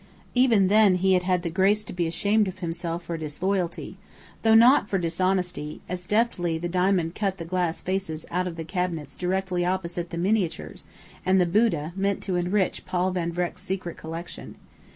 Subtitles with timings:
[0.33, 3.97] Even then he had the grace to be ashamed of himself for disloyalty,
[4.41, 9.15] though not for dishonesty, as deftly the diamond cut the glass faces of the cabinets
[9.15, 10.85] directly opposite the miniatures
[11.23, 14.55] and the Buddha meant to enrich Paul Van Vreck's secret collection.